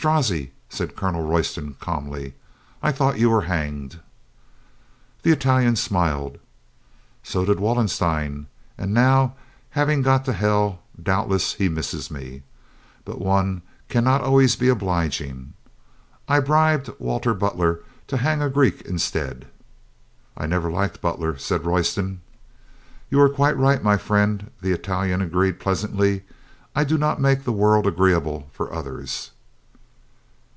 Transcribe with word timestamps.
"Strozzi!" 0.00 0.52
said 0.68 0.94
Colonel 0.94 1.26
Royston 1.26 1.74
calmly. 1.80 2.34
"I 2.84 2.92
thought 2.92 3.18
you 3.18 3.30
were 3.30 3.42
hanged." 3.50 3.98
The 5.22 5.32
Italian 5.32 5.74
smiled. 5.74 6.38
"So 7.24 7.44
did 7.44 7.58
Wallenstein. 7.58 8.46
And 8.76 8.94
now, 8.94 9.34
having 9.70 10.02
got 10.02 10.24
to 10.26 10.32
hell, 10.34 10.82
doubtless 11.02 11.54
he 11.54 11.68
misses 11.68 12.12
me. 12.12 12.44
But 13.04 13.20
one 13.20 13.62
can 13.88 14.04
not 14.04 14.18
be 14.20 14.26
always 14.26 14.62
obliging. 14.62 15.54
I 16.28 16.38
bribed 16.40 16.92
Wal 17.00 17.18
ter 17.18 17.34
Butler 17.34 17.80
to 18.06 18.18
hang 18.18 18.40
a 18.40 18.48
Greek 18.48 18.82
instead." 18.82 19.48
"I 20.36 20.46
never 20.46 20.70
liked 20.70 21.00
Butler," 21.00 21.38
said 21.38 21.66
Royston. 21.66 22.20
"You 23.10 23.18
are 23.20 23.28
quite 23.30 23.56
right, 23.56 23.82
my 23.82 23.96
friend," 23.96 24.50
the 24.60 24.70
Italian 24.70 25.20
agreed 25.22 25.58
pleasantly. 25.58 26.22
"I 26.76 26.84
do 26.84 26.96
not 26.98 27.20
make 27.20 27.42
the 27.42 27.50
world 27.52 27.84
agree 27.84 28.14
able 28.14 28.48
for 28.52 28.72
others." 28.72 29.32